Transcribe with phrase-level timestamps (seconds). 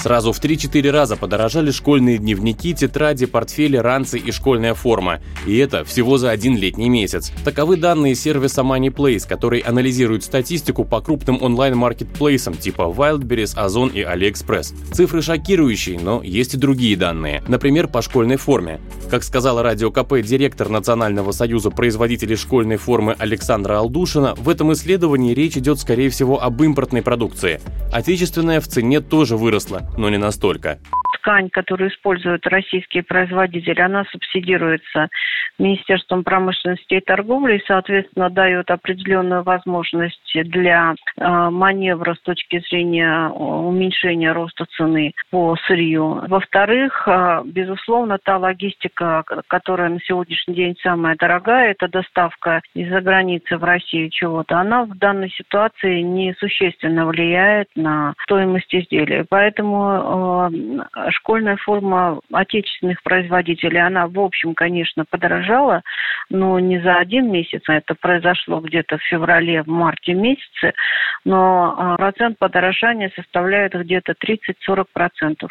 [0.00, 5.20] Сразу в 3-4 раза подорожали школьные дневники, тетради, портфели, ранцы и школьная форма.
[5.46, 7.30] И это всего за один летний месяц.
[7.44, 14.72] Таковы данные сервиса MoneyPlace, который анализирует статистику по крупным онлайн-маркетплейсам типа Wildberries, Озон и AliExpress.
[14.94, 17.42] Цифры шокирующие, но есть и другие данные.
[17.46, 18.80] Например, по школьной форме.
[19.10, 25.34] Как сказала Радио КП директор Национального союза производителей школьной формы Александра Алдушина, в этом исследовании
[25.34, 27.60] речь идет, скорее всего, об импортной продукции.
[27.92, 30.78] Отечественная в цене тоже выросла, но не настолько
[31.18, 35.08] ткань, которую используют российские производители, она субсидируется
[35.58, 43.28] Министерством промышленности и торговли и, соответственно, дает определенную возможность для э, маневра с точки зрения
[43.28, 46.24] уменьшения роста цены по сырью.
[46.28, 53.56] Во-вторых, э, безусловно, та логистика, которая на сегодняшний день самая дорогая, это доставка из-за границы
[53.58, 59.26] в Россию чего-то, она в данной ситуации несущественно влияет на стоимость изделия.
[59.28, 65.82] Поэтому э, школьная форма отечественных производителей, она, в общем, конечно, подорожала,
[66.28, 70.74] но не за один месяц, а это произошло где-то в феврале, в марте месяце,
[71.24, 75.48] но а, процент подорожания составляет где-то 30-40%.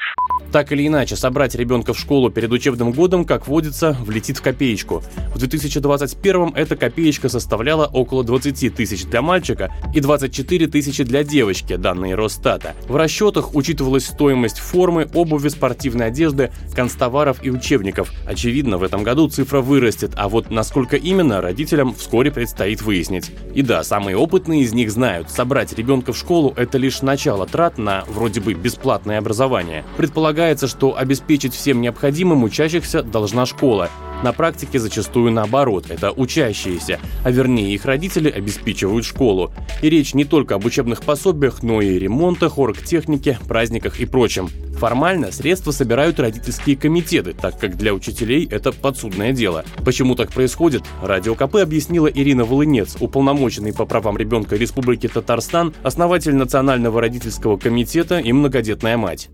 [0.52, 5.02] Так или иначе, собрать ребенка в школу перед учебным годом, как водится, влетит в копеечку.
[5.34, 11.76] В 2021 эта копеечка составляла около 20 тысяч для мальчика и 24 тысячи для девочки,
[11.76, 12.74] данные Росстата.
[12.88, 18.12] В расчетах учитывалась стоимость формы, обуви, спортивной одежды, констоваров и учебников.
[18.28, 23.32] Очевидно, в этом году цифра вырастет, а вот насколько именно, родителям вскоре предстоит выяснить.
[23.54, 27.78] И да, самые опытные из них знают, собрать ребенка в школу– это лишь начало трат
[27.78, 29.86] на вроде бы бесплатное образование.
[29.96, 33.90] Предполагается, что обеспечить всем необходимым учащихся должна школа,
[34.22, 39.52] на практике зачастую наоборот, это учащиеся, а вернее их родители обеспечивают школу.
[39.82, 44.50] И речь не только об учебных пособиях, но и ремонтах, оргтехнике, праздниках и прочем.
[44.80, 49.66] Формально средства собирают родительские комитеты, так как для учителей это подсудное дело.
[49.84, 56.34] Почему так происходит, Радио КП объяснила Ирина Волынец, уполномоченный по правам ребенка Республики Татарстан, основатель
[56.34, 59.28] Национального родительского комитета и многодетная мать.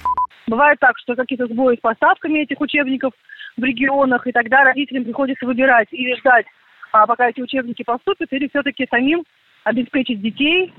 [0.47, 3.13] Бывает так, что какие-то сбои с поставками этих учебников
[3.55, 6.47] в регионах, и тогда родителям приходится выбирать или ждать,
[6.91, 9.23] а пока эти учебники поступят, или все-таки самим
[9.63, 10.73] обеспечить детей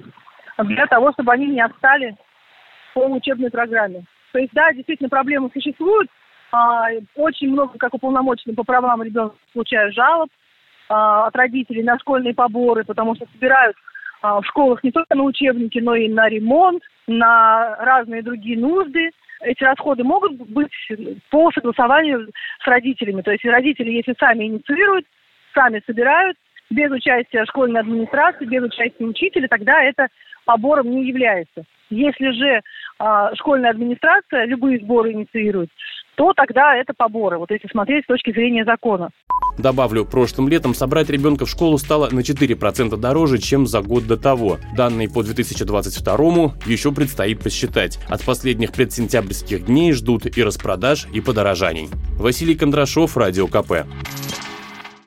[0.58, 2.16] для того, чтобы они не отстали
[2.94, 4.04] по учебной программе.
[4.36, 6.10] То есть, да, действительно, проблемы существуют.
[6.52, 10.28] А, очень много, как уполномоченный по правам ребенка, получаю жалоб
[10.90, 13.74] а, от родителей на школьные поборы, потому что собирают
[14.20, 19.08] а, в школах не только на учебники, но и на ремонт, на разные другие нужды.
[19.40, 20.70] Эти расходы могут быть
[21.30, 22.28] по согласованию
[22.62, 23.22] с родителями.
[23.22, 25.06] То есть родители, если сами инициируют,
[25.54, 26.36] сами собирают,
[26.68, 30.08] без участия школьной администрации, без участия учителя, тогда это
[30.44, 31.64] побором не является.
[31.88, 32.60] Если же
[33.34, 35.70] школьная администрация любые сборы инициирует,
[36.16, 39.10] то тогда это поборы, вот если смотреть с точки зрения закона.
[39.58, 44.16] Добавлю, прошлым летом собрать ребенка в школу стало на 4% дороже, чем за год до
[44.16, 44.58] того.
[44.76, 46.16] Данные по 2022
[46.66, 47.98] еще предстоит посчитать.
[48.08, 51.88] От последних предсентябрьских дней ждут и распродаж, и подорожаний.
[52.18, 53.86] Василий Кондрашов, Радио КП.